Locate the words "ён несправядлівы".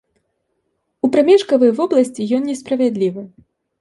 2.39-3.23